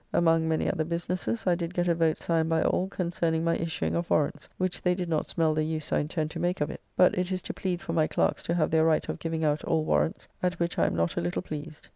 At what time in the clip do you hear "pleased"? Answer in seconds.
11.43-11.89